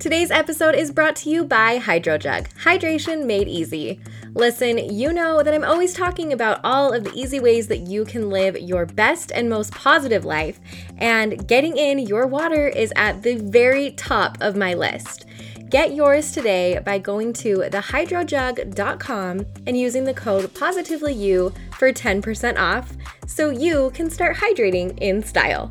Today's 0.00 0.30
episode 0.30 0.74
is 0.76 0.90
brought 0.90 1.14
to 1.16 1.28
you 1.28 1.44
by 1.44 1.78
HydroJug, 1.78 2.50
hydration 2.54 3.26
made 3.26 3.48
easy. 3.48 4.00
Listen, 4.32 4.78
you 4.78 5.12
know 5.12 5.42
that 5.42 5.52
I'm 5.52 5.62
always 5.62 5.92
talking 5.92 6.32
about 6.32 6.58
all 6.64 6.90
of 6.90 7.04
the 7.04 7.12
easy 7.12 7.38
ways 7.38 7.68
that 7.68 7.80
you 7.80 8.06
can 8.06 8.30
live 8.30 8.58
your 8.58 8.86
best 8.86 9.30
and 9.30 9.50
most 9.50 9.74
positive 9.74 10.24
life, 10.24 10.58
and 10.96 11.46
getting 11.46 11.76
in 11.76 11.98
your 11.98 12.26
water 12.26 12.66
is 12.66 12.94
at 12.96 13.22
the 13.22 13.36
very 13.36 13.90
top 13.90 14.38
of 14.40 14.56
my 14.56 14.72
list. 14.72 15.26
Get 15.68 15.94
yours 15.94 16.32
today 16.32 16.80
by 16.82 16.98
going 16.98 17.34
to 17.34 17.58
thehydrojug.com 17.58 19.46
and 19.66 19.78
using 19.78 20.04
the 20.04 20.14
code 20.14 20.54
POSITIVELYYOU 20.54 21.54
for 21.74 21.92
10% 21.92 22.58
off 22.58 22.90
so 23.26 23.50
you 23.50 23.90
can 23.92 24.08
start 24.08 24.34
hydrating 24.34 24.96
in 24.98 25.22
style. 25.22 25.70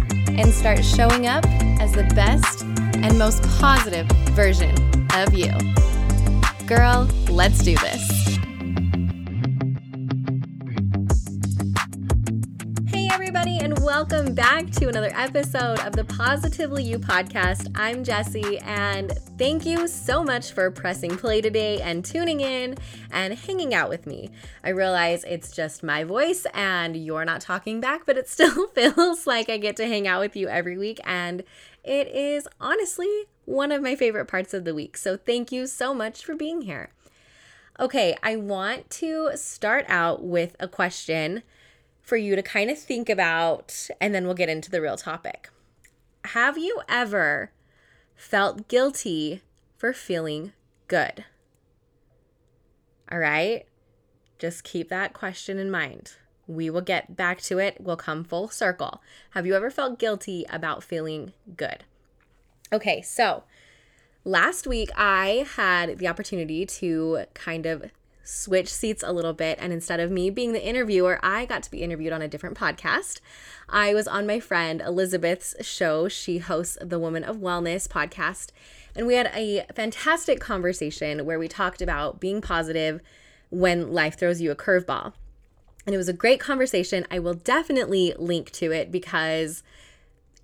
and 0.37 0.53
start 0.53 0.83
showing 0.83 1.27
up 1.27 1.45
as 1.79 1.91
the 1.91 2.03
best 2.15 2.63
and 2.95 3.17
most 3.17 3.43
positive 3.59 4.07
version 4.31 4.73
of 5.15 5.33
you. 5.33 5.51
Girl, 6.67 7.07
let's 7.29 7.63
do 7.63 7.75
this. 7.77 8.40
Welcome 13.91 14.33
back 14.33 14.71
to 14.71 14.87
another 14.87 15.11
episode 15.15 15.77
of 15.81 15.91
the 15.91 16.05
Positively 16.05 16.81
You 16.81 16.97
podcast. 16.97 17.69
I'm 17.75 18.05
Jessie, 18.05 18.57
and 18.59 19.11
thank 19.37 19.65
you 19.65 19.85
so 19.85 20.23
much 20.23 20.53
for 20.53 20.71
pressing 20.71 21.17
play 21.17 21.41
today 21.41 21.81
and 21.81 22.05
tuning 22.05 22.39
in 22.39 22.77
and 23.11 23.33
hanging 23.33 23.73
out 23.73 23.89
with 23.89 24.07
me. 24.07 24.29
I 24.63 24.69
realize 24.69 25.25
it's 25.25 25.51
just 25.51 25.83
my 25.83 26.05
voice 26.05 26.47
and 26.53 26.95
you're 26.95 27.25
not 27.25 27.41
talking 27.41 27.81
back, 27.81 28.05
but 28.05 28.17
it 28.17 28.29
still 28.29 28.67
feels 28.75 29.27
like 29.27 29.49
I 29.49 29.57
get 29.57 29.75
to 29.75 29.85
hang 29.85 30.07
out 30.07 30.21
with 30.21 30.37
you 30.37 30.47
every 30.47 30.77
week, 30.77 31.01
and 31.03 31.43
it 31.83 32.07
is 32.07 32.47
honestly 32.61 33.25
one 33.43 33.73
of 33.73 33.81
my 33.83 33.95
favorite 33.95 34.29
parts 34.29 34.53
of 34.53 34.63
the 34.63 34.73
week. 34.73 34.95
So 34.95 35.17
thank 35.17 35.51
you 35.51 35.67
so 35.67 35.93
much 35.93 36.23
for 36.23 36.33
being 36.33 36.61
here. 36.61 36.91
Okay, 37.77 38.15
I 38.23 38.37
want 38.37 38.89
to 38.91 39.31
start 39.35 39.83
out 39.89 40.23
with 40.23 40.55
a 40.61 40.69
question 40.69 41.43
for 42.01 42.17
you 42.17 42.35
to 42.35 42.41
kind 42.41 42.69
of 42.69 42.77
think 42.77 43.09
about, 43.09 43.87
and 43.99 44.13
then 44.13 44.25
we'll 44.25 44.33
get 44.33 44.49
into 44.49 44.71
the 44.71 44.81
real 44.81 44.97
topic. 44.97 45.49
Have 46.25 46.57
you 46.57 46.81
ever 46.89 47.51
felt 48.15 48.67
guilty 48.67 49.41
for 49.77 49.93
feeling 49.93 50.53
good? 50.87 51.25
All 53.11 53.19
right, 53.19 53.65
just 54.39 54.63
keep 54.63 54.89
that 54.89 55.13
question 55.13 55.57
in 55.57 55.69
mind. 55.69 56.13
We 56.47 56.69
will 56.69 56.81
get 56.81 57.15
back 57.15 57.41
to 57.43 57.59
it. 57.59 57.77
We'll 57.79 57.95
come 57.97 58.23
full 58.23 58.49
circle. 58.49 59.01
Have 59.31 59.45
you 59.45 59.55
ever 59.55 59.69
felt 59.69 59.99
guilty 59.99 60.45
about 60.49 60.83
feeling 60.83 61.33
good? 61.55 61.85
Okay, 62.73 63.01
so 63.01 63.43
last 64.23 64.67
week 64.67 64.89
I 64.95 65.45
had 65.55 65.99
the 65.99 66.07
opportunity 66.07 66.65
to 66.65 67.25
kind 67.33 67.65
of 67.65 67.91
switch 68.23 68.71
seats 68.71 69.03
a 69.05 69.11
little 69.11 69.33
bit. 69.33 69.57
And 69.61 69.73
instead 69.73 69.99
of 69.99 70.11
me 70.11 70.29
being 70.29 70.53
the 70.53 70.65
interviewer, 70.65 71.19
I 71.23 71.45
got 71.45 71.63
to 71.63 71.71
be 71.71 71.81
interviewed 71.81 72.13
on 72.13 72.21
a 72.21 72.27
different 72.27 72.57
podcast. 72.57 73.19
I 73.69 73.93
was 73.93 74.07
on 74.07 74.27
my 74.27 74.39
friend 74.39 74.81
Elizabeth's 74.81 75.55
show. 75.65 76.07
She 76.07 76.39
hosts 76.39 76.77
the 76.81 76.99
Woman 76.99 77.23
of 77.23 77.37
Wellness 77.37 77.87
podcast. 77.87 78.49
And 78.95 79.07
we 79.07 79.15
had 79.15 79.31
a 79.33 79.65
fantastic 79.73 80.39
conversation 80.39 81.25
where 81.25 81.39
we 81.39 81.47
talked 81.47 81.81
about 81.81 82.19
being 82.19 82.41
positive 82.41 83.01
when 83.49 83.91
life 83.91 84.17
throws 84.17 84.41
you 84.41 84.51
a 84.51 84.55
curveball. 84.55 85.13
And 85.85 85.95
it 85.95 85.97
was 85.97 86.09
a 86.09 86.13
great 86.13 86.39
conversation. 86.39 87.07
I 87.09 87.19
will 87.19 87.33
definitely 87.33 88.13
link 88.17 88.51
to 88.51 88.71
it 88.71 88.91
because 88.91 89.63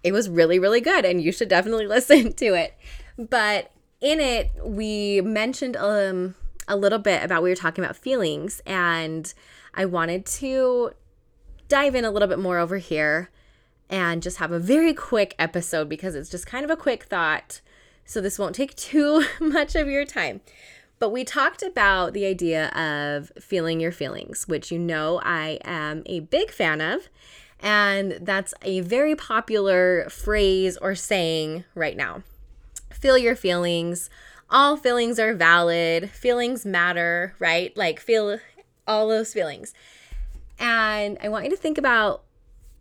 it 0.03 0.11
was 0.11 0.29
really, 0.29 0.57
really 0.57 0.81
good 0.81 1.05
and 1.05 1.21
you 1.21 1.31
should 1.31 1.49
definitely 1.49 1.88
listen 1.88 2.33
to 2.33 2.53
it. 2.53 2.75
But 3.17 3.71
in 3.99 4.19
it, 4.19 4.51
we 4.63 5.21
mentioned 5.21 5.75
um, 5.75 6.35
a 6.67 6.75
little 6.75 7.00
bit 7.00 7.23
about 7.23 7.44
we 7.44 7.50
were 7.50 7.55
talking 7.55 7.83
about 7.83 7.95
feelings, 7.95 8.61
and 8.66 9.33
I 9.73 9.85
wanted 9.85 10.25
to 10.25 10.91
dive 11.67 11.95
in 11.95 12.05
a 12.05 12.11
little 12.11 12.28
bit 12.28 12.39
more 12.39 12.57
over 12.59 12.78
here 12.78 13.29
and 13.89 14.22
just 14.22 14.38
have 14.38 14.51
a 14.51 14.59
very 14.59 14.94
quick 14.94 15.35
episode 15.39 15.88
because 15.88 16.16
it's 16.16 16.29
just 16.29 16.45
kind 16.45 16.66
of 16.66 16.72
a 16.72 16.75
quick 16.75 17.03
thought. 17.03 17.61
So 18.06 18.22
this 18.22 18.39
won't 18.39 18.56
take 18.56 18.75
too 18.75 19.23
much 19.39 19.75
of 19.75 19.88
your 19.88 20.06
time. 20.06 20.41
But 21.00 21.09
we 21.11 21.23
talked 21.23 21.61
about 21.61 22.13
the 22.13 22.25
idea 22.25 22.69
of 22.69 23.31
feeling 23.39 23.79
your 23.79 23.91
feelings, 23.91 24.47
which 24.47 24.72
you 24.72 24.79
know 24.79 25.22
I 25.23 25.59
am 25.63 26.01
a 26.07 26.22
big 26.22 26.50
fan 26.50 26.81
of. 26.81 27.07
And 27.59 28.13
that's 28.22 28.53
a 28.63 28.81
very 28.81 29.16
popular 29.16 30.09
phrase 30.09 30.77
or 30.77 30.95
saying 30.95 31.66
right 31.75 31.95
now. 31.95 32.23
Feel 32.91 33.17
your 33.17 33.35
feelings. 33.35 34.09
All 34.50 34.78
feelings 34.78 35.19
are 35.19 35.34
valid. 35.34 36.09
Feelings 36.09 36.66
matter, 36.66 37.34
right? 37.40 37.75
Like, 37.75 38.00
feel 38.00 38.40
all 38.88 39.08
those 39.08 39.34
feelings. 39.34 39.74
And 40.59 41.18
I 41.22 41.30
want 41.30 41.46
you 41.46 41.52
to 41.52 41.58
think 41.58 41.78
about 41.78 42.24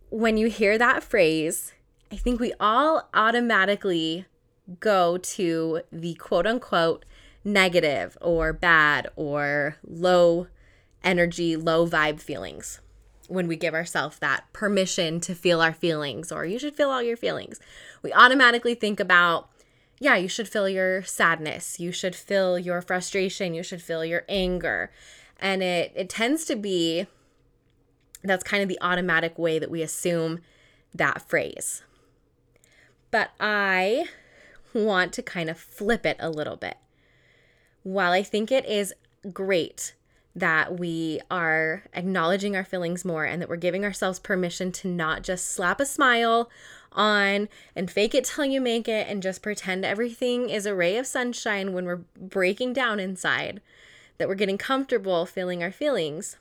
when 0.09 0.37
you 0.37 0.47
hear 0.47 0.77
that 0.77 1.03
phrase, 1.03 1.73
I 2.11 2.15
think 2.15 2.39
we 2.39 2.53
all 2.59 3.09
automatically 3.13 4.25
go 4.79 5.17
to 5.17 5.81
the 5.91 6.13
quote 6.15 6.47
unquote 6.47 7.05
negative 7.43 8.17
or 8.21 8.53
bad 8.53 9.09
or 9.15 9.77
low 9.85 10.47
energy, 11.03 11.55
low 11.55 11.87
vibe 11.87 12.19
feelings 12.19 12.81
when 13.27 13.47
we 13.47 13.55
give 13.55 13.73
ourselves 13.73 14.19
that 14.19 14.45
permission 14.53 15.19
to 15.19 15.35
feel 15.35 15.61
our 15.61 15.73
feelings 15.73 16.31
or 16.31 16.45
you 16.45 16.57
should 16.57 16.75
feel 16.75 16.89
all 16.89 17.01
your 17.01 17.17
feelings. 17.17 17.59
We 18.01 18.13
automatically 18.13 18.73
think 18.73 18.99
about, 18.99 19.49
yeah, 19.99 20.15
you 20.15 20.27
should 20.27 20.47
feel 20.47 20.69
your 20.69 21.03
sadness, 21.03 21.79
you 21.79 21.91
should 21.91 22.15
feel 22.15 22.59
your 22.59 22.81
frustration, 22.81 23.53
you 23.53 23.63
should 23.63 23.81
feel 23.81 24.05
your 24.05 24.23
anger. 24.29 24.91
And 25.39 25.61
it 25.63 25.91
it 25.95 26.09
tends 26.09 26.45
to 26.45 26.55
be 26.55 27.07
that's 28.23 28.43
kind 28.43 28.63
of 28.63 28.69
the 28.69 28.79
automatic 28.81 29.37
way 29.37 29.59
that 29.59 29.71
we 29.71 29.81
assume 29.81 30.39
that 30.93 31.27
phrase. 31.27 31.83
But 33.11 33.31
I 33.39 34.05
want 34.73 35.13
to 35.13 35.21
kind 35.21 35.49
of 35.49 35.57
flip 35.57 36.05
it 36.05 36.17
a 36.19 36.29
little 36.29 36.57
bit 36.57 36.77
while 37.83 38.11
I 38.11 38.21
think 38.21 38.51
it 38.51 38.65
is 38.65 38.93
great 39.31 39.95
that 40.35 40.77
we 40.77 41.19
are 41.31 41.83
acknowledging 41.93 42.55
our 42.55 42.65
feelings 42.65 43.03
more 43.05 43.23
and 43.23 43.41
that 43.41 43.49
we're 43.49 43.55
giving 43.55 43.83
ourselves 43.85 44.19
permission 44.19 44.71
to 44.71 44.87
not 44.87 45.23
just 45.23 45.47
slap 45.47 45.79
a 45.79 45.85
smile 45.85 46.49
on 46.97 47.47
and 47.75 47.89
fake 47.89 48.13
it 48.13 48.25
till 48.25 48.43
you 48.45 48.59
make 48.59 48.87
it 48.87 49.07
and 49.07 49.23
just 49.23 49.41
pretend 49.41 49.85
everything 49.85 50.49
is 50.49 50.65
a 50.65 50.75
ray 50.75 50.97
of 50.97 51.07
sunshine 51.07 51.71
when 51.71 51.85
we're 51.85 52.01
breaking 52.19 52.73
down 52.73 52.99
inside, 52.99 53.61
that 54.17 54.27
we're 54.27 54.35
getting 54.35 54.57
comfortable 54.57 55.25
feeling 55.25 55.63
our 55.63 55.71
feelings. 55.71 56.37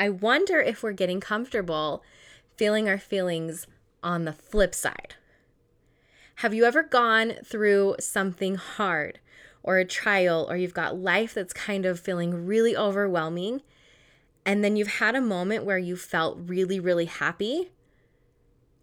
I 0.00 0.08
wonder 0.08 0.60
if 0.60 0.82
we're 0.82 0.92
getting 0.92 1.20
comfortable 1.20 2.02
feeling 2.56 2.88
our 2.88 2.98
feelings 2.98 3.66
on 4.02 4.24
the 4.24 4.32
flip 4.32 4.74
side. 4.74 5.16
Have 6.36 6.54
you 6.54 6.64
ever 6.64 6.82
gone 6.82 7.34
through 7.44 7.96
something 8.00 8.54
hard 8.54 9.20
or 9.62 9.78
a 9.78 9.84
trial 9.84 10.46
or 10.48 10.56
you've 10.56 10.74
got 10.74 10.98
life 10.98 11.34
that's 11.34 11.52
kind 11.52 11.86
of 11.86 12.00
feeling 12.00 12.46
really 12.46 12.76
overwhelming 12.76 13.62
and 14.44 14.64
then 14.64 14.76
you've 14.76 14.94
had 14.98 15.14
a 15.14 15.20
moment 15.20 15.64
where 15.64 15.78
you 15.78 15.96
felt 15.96 16.38
really 16.46 16.80
really 16.80 17.04
happy 17.04 17.70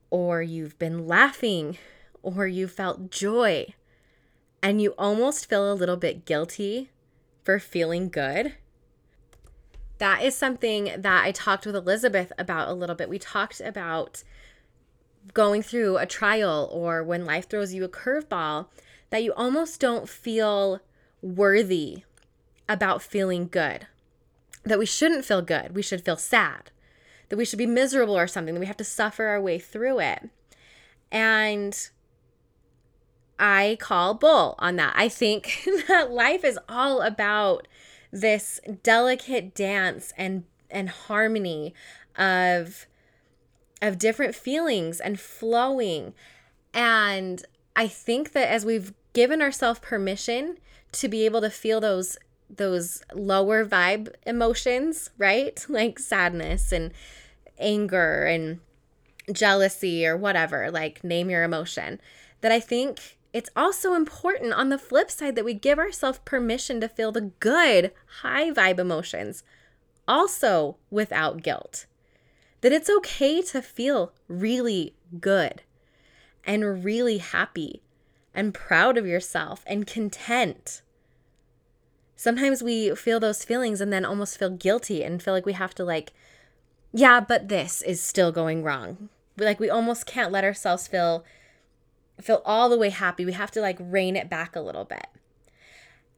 or 0.09 0.41
you've 0.41 0.77
been 0.79 1.07
laughing 1.07 1.77
or 2.21 2.47
you 2.47 2.67
felt 2.67 3.11
joy 3.11 3.67
and 4.61 4.81
you 4.81 4.93
almost 4.97 5.49
feel 5.49 5.71
a 5.71 5.73
little 5.73 5.97
bit 5.97 6.25
guilty 6.25 6.89
for 7.43 7.59
feeling 7.59 8.09
good 8.09 8.55
that 9.99 10.23
is 10.23 10.35
something 10.35 10.85
that 10.97 11.23
I 11.25 11.31
talked 11.31 11.65
with 11.65 11.75
Elizabeth 11.75 12.31
about 12.37 12.69
a 12.69 12.73
little 12.73 12.95
bit. 12.95 13.09
We 13.09 13.19
talked 13.19 13.61
about 13.61 14.23
going 15.33 15.61
through 15.61 15.97
a 15.97 16.05
trial 16.05 16.69
or 16.71 17.03
when 17.03 17.25
life 17.25 17.49
throws 17.49 17.73
you 17.73 17.83
a 17.83 17.89
curveball 17.89 18.67
that 19.09 19.23
you 19.23 19.33
almost 19.33 19.79
don't 19.79 20.09
feel 20.09 20.79
worthy 21.21 22.03
about 22.67 23.01
feeling 23.01 23.49
good. 23.49 23.87
That 24.63 24.79
we 24.79 24.85
shouldn't 24.85 25.25
feel 25.25 25.41
good. 25.41 25.75
We 25.75 25.81
should 25.81 26.03
feel 26.03 26.17
sad. 26.17 26.71
That 27.29 27.37
we 27.37 27.45
should 27.45 27.59
be 27.59 27.65
miserable 27.65 28.17
or 28.17 28.27
something, 28.27 28.53
that 28.53 28.59
we 28.59 28.65
have 28.65 28.77
to 28.77 28.83
suffer 28.83 29.25
our 29.25 29.41
way 29.41 29.59
through 29.59 29.99
it. 29.99 30.29
And 31.11 31.89
I 33.39 33.77
call 33.79 34.13
bull 34.13 34.55
on 34.59 34.75
that. 34.75 34.93
I 34.95 35.07
think 35.07 35.67
that 35.87 36.11
life 36.11 36.43
is 36.43 36.59
all 36.67 37.01
about 37.01 37.67
this 38.11 38.59
delicate 38.83 39.53
dance 39.53 40.13
and 40.17 40.43
and 40.71 40.89
harmony 40.89 41.73
of 42.17 42.85
of 43.81 43.97
different 43.97 44.35
feelings 44.35 44.99
and 44.99 45.19
flowing. 45.19 46.13
And 46.73 47.43
I 47.75 47.87
think 47.87 48.33
that 48.33 48.49
as 48.49 48.65
we've 48.65 48.93
given 49.13 49.41
ourselves 49.41 49.79
permission 49.79 50.57
to 50.91 51.07
be 51.07 51.25
able 51.25 51.41
to 51.41 51.49
feel 51.49 51.79
those 51.79 52.17
those 52.49 53.03
lower 53.13 53.65
vibe 53.65 54.13
emotions, 54.25 55.09
right? 55.17 55.65
Like 55.69 55.99
sadness 55.99 56.71
and 56.71 56.91
anger 57.57 58.25
and 58.25 58.59
jealousy 59.31 60.05
or 60.05 60.17
whatever, 60.17 60.71
like 60.71 61.03
name 61.03 61.29
your 61.29 61.43
emotion. 61.43 61.99
That 62.41 62.51
I 62.51 62.59
think 62.59 63.17
it's 63.33 63.49
also 63.55 63.93
important 63.93 64.53
on 64.53 64.69
the 64.69 64.77
flip 64.77 65.11
side 65.11 65.35
that 65.35 65.45
we 65.45 65.53
give 65.53 65.77
ourselves 65.77 66.19
permission 66.25 66.81
to 66.81 66.89
feel 66.89 67.11
the 67.11 67.31
good, 67.39 67.91
high 68.21 68.51
vibe 68.51 68.79
emotions, 68.79 69.43
also 70.07 70.77
without 70.89 71.43
guilt. 71.43 71.85
That 72.61 72.71
it's 72.71 72.89
okay 72.89 73.41
to 73.43 73.61
feel 73.61 74.13
really 74.27 74.95
good 75.19 75.61
and 76.43 76.83
really 76.83 77.19
happy 77.19 77.83
and 78.33 78.53
proud 78.53 78.97
of 78.97 79.05
yourself 79.05 79.63
and 79.67 79.85
content. 79.85 80.81
Sometimes 82.19 82.61
we 82.61 82.93
feel 82.95 83.21
those 83.21 83.45
feelings 83.45 83.79
and 83.79 83.93
then 83.93 84.03
almost 84.03 84.37
feel 84.37 84.49
guilty 84.49 85.05
and 85.05 85.23
feel 85.23 85.33
like 85.33 85.45
we 85.45 85.53
have 85.53 85.73
to, 85.75 85.85
like, 85.85 86.11
yeah, 86.91 87.21
but 87.21 87.47
this 87.47 87.81
is 87.81 88.01
still 88.01 88.33
going 88.33 88.61
wrong. 88.61 89.07
Like, 89.37 89.57
we 89.57 89.69
almost 89.69 90.05
can't 90.05 90.29
let 90.29 90.43
ourselves 90.43 90.85
feel 90.85 91.23
feel 92.19 92.41
all 92.43 92.67
the 92.67 92.77
way 92.77 92.89
happy. 92.89 93.23
We 93.23 93.31
have 93.31 93.51
to 93.51 93.61
like 93.61 93.77
rein 93.79 94.17
it 94.17 94.29
back 94.29 94.53
a 94.53 94.59
little 94.59 94.83
bit. 94.83 95.07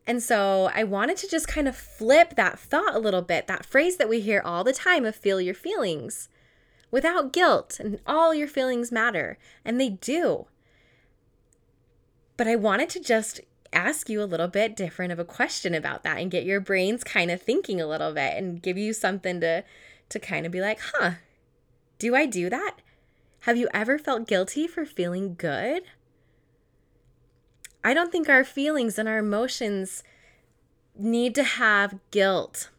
And 0.07 0.24
so 0.24 0.71
I 0.74 0.83
wanted 0.83 1.18
to 1.18 1.30
just 1.30 1.48
kind 1.48 1.68
of 1.68 1.75
flip 1.75 2.36
that 2.36 2.57
thought 2.57 2.95
a 2.95 3.00
little 3.00 3.21
bit, 3.21 3.45
that 3.45 3.63
phrase 3.63 3.97
that 3.97 4.09
we 4.09 4.21
hear 4.21 4.42
all 4.44 4.63
the 4.63 4.74
time 4.74 5.06
of 5.06 5.15
feel 5.15 5.39
your 5.39 5.54
feelings 5.54 6.30
without 6.89 7.31
guilt, 7.31 7.80
and 7.80 8.00
all 8.07 8.33
your 8.33 8.47
feelings 8.47 8.92
matter, 8.92 9.38
and 9.63 9.80
they 9.80 9.89
do. 9.89 10.47
But 12.38 12.47
I 12.47 12.56
wanted 12.56 12.89
to 12.89 13.00
just 13.00 13.42
ask 13.88 14.10
you 14.10 14.22
a 14.22 14.25
little 14.25 14.48
bit 14.48 14.75
different 14.75 15.12
of 15.12 15.19
a 15.19 15.25
question 15.25 15.74
about 15.74 16.04
that 16.04 16.19
and 16.19 16.31
get 16.31 16.45
your 16.45 16.60
brains 16.60 17.04
kind 17.04 17.31
of 17.31 17.42
thinking 17.42 17.81
a 17.81 17.88
little 17.88 18.13
bit 18.13 18.38
and 18.38 18.62
give 18.62 18.78
you 18.78 18.94
something 18.94 19.39
to 19.42 19.63
to 20.10 20.19
kind 20.19 20.45
of 20.45 20.51
be 20.51 20.62
like, 20.62 20.80
"Huh. 20.94 21.12
Do 22.00 22.16
I 22.16 22.25
do 22.25 22.50
that? 22.50 22.78
Have 23.42 23.57
you 23.57 23.68
ever 23.74 23.98
felt 23.98 24.28
guilty 24.28 24.68
for 24.68 24.86
feeling 24.86 25.36
good? 25.36 25.83
I 27.83 27.94
don't 27.94 28.12
think 28.12 28.30
our 28.30 28.44
feelings 28.44 29.00
and 29.00 29.10
our 29.10 29.18
emotions 29.18 30.04
need 30.95 31.33
to 31.36 31.44
have 31.44 32.00
guilt 32.12 32.69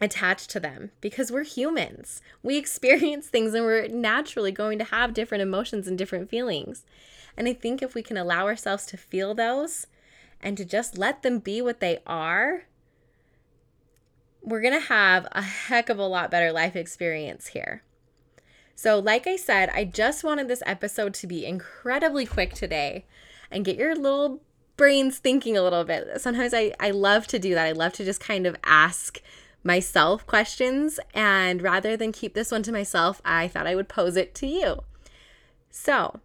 attached 0.00 0.48
to 0.50 0.60
them 0.60 0.90
because 1.00 1.30
we're 1.30 1.44
humans. 1.44 2.22
We 2.42 2.56
experience 2.58 3.26
things 3.26 3.54
and 3.54 3.64
we're 3.64 3.88
naturally 3.88 4.52
going 4.52 4.78
to 4.78 4.84
have 4.84 5.14
different 5.14 5.42
emotions 5.42 5.86
and 5.86 5.98
different 5.98 6.30
feelings. 6.30 6.84
And 7.36 7.46
I 7.48 7.52
think 7.52 7.82
if 7.82 7.94
we 7.94 8.02
can 8.02 8.16
allow 8.16 8.46
ourselves 8.46 8.86
to 8.86 8.96
feel 8.96 9.34
those 9.34 9.86
and 10.42 10.56
to 10.56 10.64
just 10.64 10.98
let 10.98 11.22
them 11.22 11.38
be 11.38 11.60
what 11.60 11.80
they 11.80 11.98
are, 12.06 12.64
we're 14.42 14.60
going 14.60 14.78
to 14.78 14.86
have 14.86 15.26
a 15.32 15.42
heck 15.42 15.88
of 15.88 15.98
a 15.98 16.06
lot 16.06 16.30
better 16.30 16.52
life 16.52 16.76
experience 16.76 17.48
here. 17.48 17.82
So, 18.74 18.98
like 18.98 19.26
I 19.26 19.36
said, 19.36 19.68
I 19.74 19.84
just 19.84 20.24
wanted 20.24 20.48
this 20.48 20.62
episode 20.64 21.12
to 21.14 21.26
be 21.26 21.44
incredibly 21.44 22.24
quick 22.24 22.54
today 22.54 23.04
and 23.50 23.64
get 23.64 23.76
your 23.76 23.94
little 23.94 24.40
brains 24.78 25.18
thinking 25.18 25.54
a 25.58 25.62
little 25.62 25.84
bit. 25.84 26.18
Sometimes 26.18 26.54
I, 26.54 26.72
I 26.80 26.90
love 26.90 27.26
to 27.26 27.38
do 27.38 27.54
that. 27.54 27.66
I 27.66 27.72
love 27.72 27.92
to 27.94 28.04
just 28.06 28.20
kind 28.20 28.46
of 28.46 28.56
ask 28.64 29.20
myself 29.62 30.26
questions. 30.26 30.98
And 31.12 31.60
rather 31.60 31.94
than 31.94 32.12
keep 32.12 32.32
this 32.32 32.50
one 32.50 32.62
to 32.62 32.72
myself, 32.72 33.20
I 33.22 33.48
thought 33.48 33.66
I 33.66 33.74
would 33.74 33.90
pose 33.90 34.16
it 34.16 34.34
to 34.36 34.46
you. 34.46 34.84
So, 35.70 36.20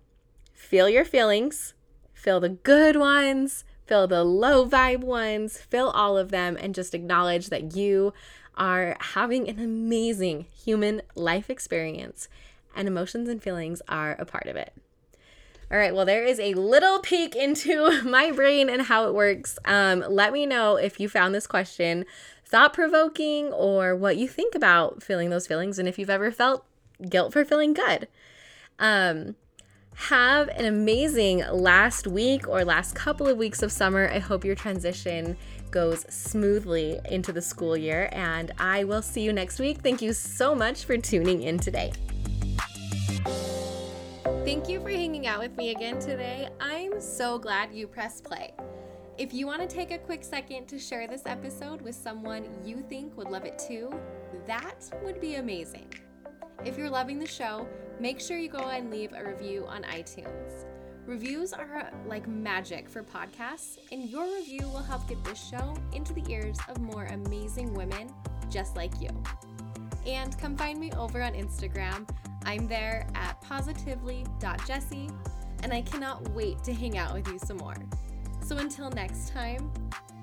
feel 0.53 0.87
your 0.87 1.03
feelings, 1.03 1.73
feel 2.13 2.39
the 2.39 2.47
good 2.47 2.95
ones, 2.95 3.65
feel 3.85 4.07
the 4.07 4.23
low 4.23 4.67
vibe 4.67 5.01
ones, 5.01 5.57
feel 5.57 5.89
all 5.89 6.17
of 6.17 6.31
them, 6.31 6.57
and 6.59 6.75
just 6.75 6.93
acknowledge 6.93 7.49
that 7.49 7.75
you 7.75 8.13
are 8.57 8.95
having 8.99 9.49
an 9.49 9.59
amazing 9.59 10.45
human 10.53 11.01
life 11.15 11.49
experience, 11.49 12.27
and 12.75 12.87
emotions 12.87 13.29
and 13.29 13.41
feelings 13.41 13.81
are 13.87 14.13
a 14.13 14.25
part 14.25 14.47
of 14.47 14.55
it. 14.55 14.73
All 15.71 15.77
right, 15.77 15.95
well, 15.95 16.05
there 16.05 16.23
is 16.23 16.39
a 16.39 16.53
little 16.53 16.99
peek 16.99 17.35
into 17.35 18.01
my 18.03 18.31
brain 18.31 18.69
and 18.69 18.83
how 18.83 19.07
it 19.07 19.13
works. 19.13 19.57
Um, 19.65 20.03
let 20.07 20.31
me 20.31 20.45
know 20.45 20.75
if 20.75 20.99
you 20.99 21.09
found 21.09 21.33
this 21.33 21.47
question 21.47 22.05
thought 22.47 22.73
provoking 22.73 23.47
or 23.51 23.95
what 23.95 24.17
you 24.17 24.27
think 24.27 24.53
about 24.53 25.01
feeling 25.01 25.31
those 25.31 25.47
feelings 25.47 25.79
and 25.79 25.87
if 25.87 25.97
you've 25.97 26.11
ever 26.11 26.31
felt 26.31 26.63
guilt 27.09 27.33
for 27.33 27.43
feeling 27.43 27.73
good. 27.73 28.07
Um, 28.77 29.35
have 29.95 30.49
an 30.49 30.65
amazing 30.65 31.43
last 31.51 32.05
week 32.05 32.47
or 32.47 32.63
last 32.63 32.95
couple 32.95 33.27
of 33.27 33.37
weeks 33.37 33.63
of 33.63 33.71
summer. 33.71 34.09
I 34.09 34.19
hope 34.19 34.43
your 34.43 34.55
transition 34.55 35.37
goes 35.71 36.05
smoothly 36.13 36.99
into 37.09 37.31
the 37.31 37.41
school 37.41 37.75
year, 37.75 38.09
and 38.11 38.51
I 38.59 38.83
will 38.83 39.01
see 39.01 39.21
you 39.21 39.33
next 39.33 39.59
week. 39.59 39.79
Thank 39.81 40.01
you 40.01 40.13
so 40.13 40.53
much 40.53 40.85
for 40.85 40.97
tuning 40.97 41.43
in 41.43 41.57
today. 41.59 41.91
Thank 44.43 44.69
you 44.69 44.79
for 44.81 44.89
hanging 44.89 45.27
out 45.27 45.39
with 45.39 45.57
me 45.57 45.71
again 45.71 45.99
today. 45.99 46.49
I'm 46.59 47.01
so 47.01 47.39
glad 47.39 47.73
you 47.73 47.87
pressed 47.87 48.23
play. 48.23 48.53
If 49.17 49.33
you 49.33 49.47
want 49.47 49.61
to 49.61 49.67
take 49.67 49.91
a 49.91 49.97
quick 49.97 50.23
second 50.23 50.67
to 50.67 50.77
share 50.77 51.07
this 51.07 51.23
episode 51.25 51.81
with 51.81 51.95
someone 51.95 52.45
you 52.63 52.83
think 52.89 53.15
would 53.17 53.29
love 53.29 53.45
it 53.45 53.57
too, 53.57 53.89
that 54.45 54.89
would 55.03 55.21
be 55.21 55.35
amazing. 55.35 55.93
If 56.63 56.77
you're 56.77 56.89
loving 56.89 57.17
the 57.17 57.25
show, 57.25 57.67
make 57.99 58.19
sure 58.19 58.37
you 58.37 58.49
go 58.49 58.69
and 58.69 58.91
leave 58.91 59.13
a 59.13 59.23
review 59.23 59.65
on 59.67 59.83
iTunes. 59.83 60.65
Reviews 61.05 61.53
are 61.53 61.91
like 62.07 62.27
magic 62.27 62.89
for 62.89 63.03
podcasts, 63.03 63.77
and 63.91 64.09
your 64.09 64.25
review 64.35 64.67
will 64.67 64.81
help 64.81 65.07
get 65.07 65.23
this 65.23 65.41
show 65.49 65.75
into 65.93 66.13
the 66.13 66.23
ears 66.29 66.57
of 66.67 66.81
more 66.81 67.05
amazing 67.05 67.73
women 67.73 68.09
just 68.49 68.75
like 68.75 68.99
you. 68.99 69.09
And 70.07 70.37
come 70.39 70.57
find 70.57 70.79
me 70.79 70.91
over 70.93 71.21
on 71.21 71.33
Instagram. 71.33 72.09
I'm 72.45 72.67
there 72.67 73.07
at 73.15 73.39
positively.jessie, 73.41 75.09
and 75.63 75.73
I 75.73 75.81
cannot 75.81 76.27
wait 76.29 76.63
to 76.63 76.73
hang 76.73 76.97
out 76.97 77.13
with 77.13 77.27
you 77.27 77.39
some 77.39 77.57
more. 77.57 77.75
So 78.43 78.57
until 78.57 78.89
next 78.89 79.29
time, 79.29 79.71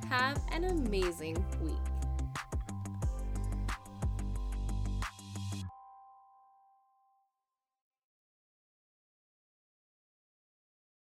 have 0.08 0.40
an 0.52 0.64
amazing 0.64 1.44
week. 1.60 1.91